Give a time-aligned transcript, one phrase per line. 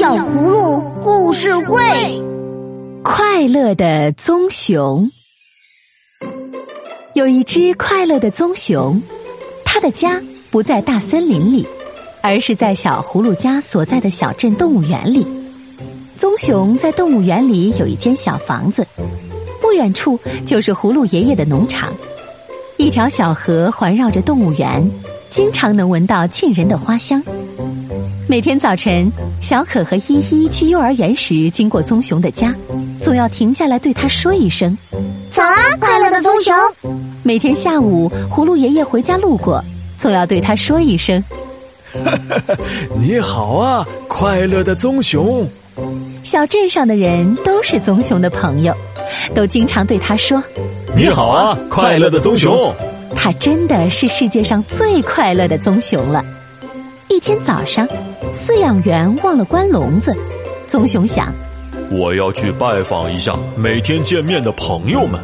[0.00, 1.78] 小葫芦故事会，
[3.02, 5.06] 快乐的棕熊。
[7.12, 8.98] 有一只快乐的棕熊，
[9.62, 10.18] 它的家
[10.50, 11.68] 不在大森林里，
[12.22, 15.26] 而是在小葫芦家所在的小镇动物园里。
[16.16, 18.86] 棕熊在动物园里有一间小房子，
[19.60, 21.92] 不远处就是葫芦爷爷的农场。
[22.78, 24.90] 一条小河环绕着动物园，
[25.28, 27.22] 经常能闻到沁人的花香。
[28.30, 32.54] 每天早晨，小可和依依去幼儿园时，经过棕熊的家，
[33.00, 34.78] 总要停下来对他说一声
[35.32, 36.54] ：“早啊，快乐的棕熊。”
[37.24, 39.60] 每天下午，葫芦爷爷回家路过，
[39.98, 41.20] 总要对他说一声
[43.00, 45.44] ：“你好啊，快乐的棕熊。”
[46.22, 48.72] 小镇上的人都是棕熊的朋友，
[49.34, 50.40] 都经常对他说
[50.94, 52.72] ：“你好啊，快乐的棕熊。”
[53.12, 56.24] 他真的是世界上最快乐的棕熊了。
[57.08, 57.88] 一天早上，
[58.32, 60.14] 饲养员忘了关笼子。
[60.66, 61.32] 棕熊想
[61.90, 65.20] ：“我要去拜访一下每天见面的朋友们。”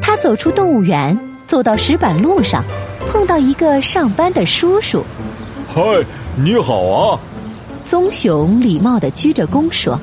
[0.00, 2.64] 他走出动物园，走到石板路上，
[3.06, 5.04] 碰到一个上班的叔叔。
[5.72, 5.82] “嗨，
[6.34, 7.20] 你好啊！”
[7.84, 9.98] 棕熊礼貌的鞠着躬说。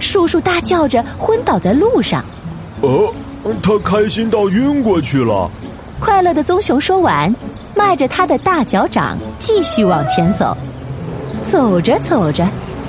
[0.00, 2.24] 叔叔大叫着昏倒在路上。
[2.80, 3.12] 呃，
[3.62, 5.50] 他开心到晕过去了。
[6.00, 7.34] 快乐的棕熊说完。
[7.74, 10.56] 迈着他的大脚掌，继续往前走。
[11.42, 12.46] 走着走着，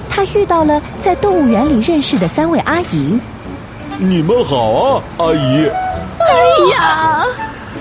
[0.09, 3.19] 他遇到了在动物园里认识的三位阿姨。
[3.97, 5.67] 你们好啊，阿姨！
[6.19, 7.23] 哎呀！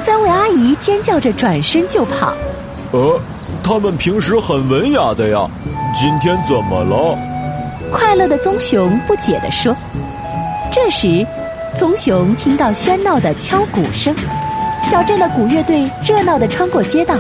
[0.05, 2.35] 三位阿姨尖叫着转身就跑。
[2.93, 3.21] 呃，
[3.63, 5.47] 他们平时很文雅的呀，
[5.95, 7.19] 今天怎么了？
[7.91, 9.75] 快乐的棕熊不解地说。
[10.71, 11.27] 这时，
[11.75, 14.15] 棕熊听到喧闹的敲鼓声。
[14.83, 17.15] 小镇的鼓乐队热闹地穿过街道，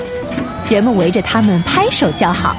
[0.68, 2.54] 人们围着他们拍手叫好。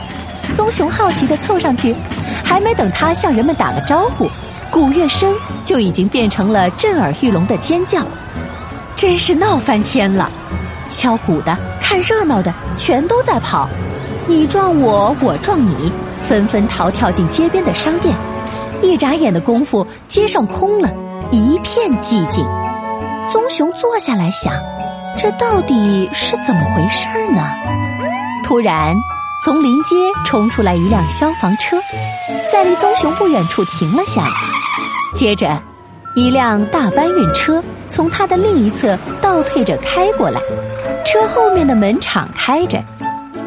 [0.55, 1.95] 棕熊好奇地凑上去，
[2.43, 4.29] 还没等他向人们打个招呼，
[4.71, 5.33] 鼓乐声
[5.65, 8.01] 就已经变成了震耳欲聋的尖叫，
[8.95, 10.31] 真是闹翻天了！
[10.89, 13.67] 敲鼓的、看热闹的全都在跑，
[14.27, 15.91] 你撞我，我撞你，
[16.21, 18.15] 纷纷逃跳进街边的商店。
[18.81, 20.89] 一眨眼的功夫，街上空了，
[21.31, 22.45] 一片寂静。
[23.29, 24.53] 棕熊坐下来想。
[25.15, 27.41] 这到底是怎么回事呢？
[28.43, 28.95] 突然，
[29.43, 31.77] 从临街冲出来一辆消防车，
[32.51, 34.33] 在离棕熊不远处停了下来。
[35.13, 35.61] 接着，
[36.15, 40.41] 一辆大搬运车从它的另一侧倒退着开过来，
[41.05, 42.83] 车后面的门敞开着。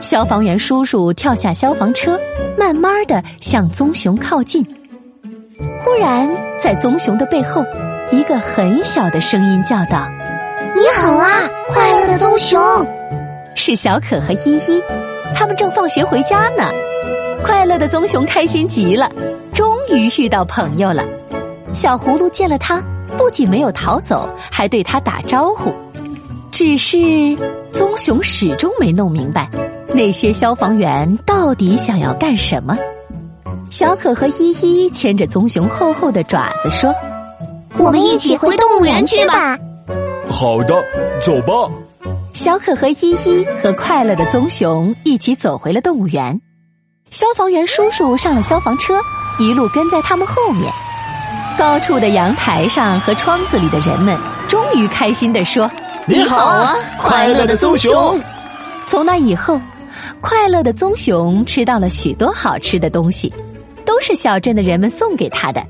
[0.01, 2.19] 消防员叔叔跳下消防车，
[2.57, 4.65] 慢慢的向棕熊靠近。
[5.81, 6.29] 忽然，
[6.63, 7.65] 在棕熊的背后，
[8.11, 10.07] 一个很小的声音叫道。
[10.77, 12.61] 你好啊，快乐的棕熊，
[13.55, 14.83] 是小可和依依，
[15.35, 16.65] 他们正放学回家呢。
[17.43, 19.11] 快乐的棕熊开心极了，
[19.55, 21.03] 终于遇到朋友了。
[21.73, 22.79] 小葫芦见了他，
[23.17, 25.73] 不仅没有逃走，还对他打招呼。
[26.51, 26.99] 只是
[27.73, 29.49] 棕熊始终没弄明白，
[29.95, 32.77] 那些消防员到底想要干什么。
[33.71, 36.95] 小可和依依牵着棕熊厚厚的爪子说
[37.81, 39.59] ：“我们一起回动物园去吧。”
[40.39, 40.85] 好的，
[41.19, 41.67] 走吧。
[42.35, 46.39] 小可和依依和快乐的棕熊一起走回了动物园。
[47.11, 49.01] 消防员叔叔上了消防车，
[49.39, 50.71] 一路跟在他们后面。
[51.57, 54.15] 高处的阳台上和窗子里的人们
[54.47, 55.71] 终于开心地说
[56.07, 58.21] ：“你好啊，快乐的棕熊！”
[58.85, 59.59] 从那以后，
[60.21, 63.33] 快乐的棕熊吃到了许多好吃的东西，
[63.87, 65.67] 都是小镇的人们送给他的。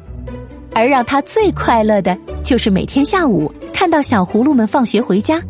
[0.76, 2.14] 而让他最快乐的，
[2.44, 3.50] 就是每天下午。
[3.72, 5.41] 看到小葫芦们放学回家，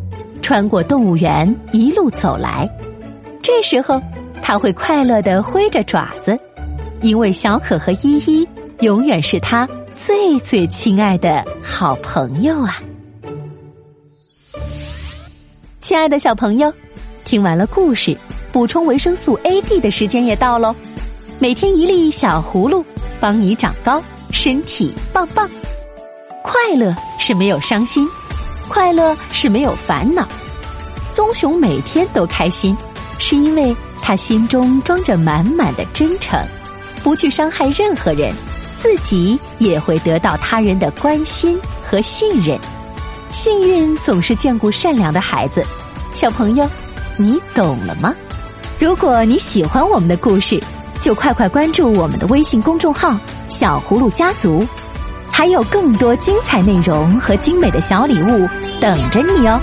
[0.41, 2.65] 穿过动物园一路走来，
[3.41, 4.01] 这时候
[4.41, 6.39] 他会快乐的挥着爪子，
[7.01, 8.47] 因为小可和依依
[8.79, 12.81] 永远是他最最亲爱的好朋友啊！
[15.81, 16.73] 亲爱的小朋友，
[17.25, 18.17] 听完了故事，
[18.53, 20.73] 补充维生素 A、D 的时间也到喽，
[21.37, 22.81] 每天一粒小葫芦，
[23.19, 24.01] 帮你长高，
[24.31, 25.49] 身体棒棒。
[26.43, 28.07] 快乐是没有伤心，
[28.69, 30.27] 快乐是没有烦恼。
[31.11, 32.77] 棕熊每天都开心，
[33.17, 36.39] 是因为他心中装着满满的真诚，
[37.03, 38.33] 不去伤害任何人，
[38.77, 42.57] 自己也会得到他人的关心和信任。
[43.29, 45.65] 幸运总是眷顾善良的孩子。
[46.13, 46.65] 小朋友，
[47.17, 48.15] 你懂了吗？
[48.79, 50.61] 如果你喜欢我们的故事，
[51.01, 53.17] 就快快关注我们的微信公众号
[53.49, 54.65] “小葫芦家族”。
[55.37, 58.49] 还有更多精彩内容和精美的小礼物
[58.81, 59.61] 等着你哦！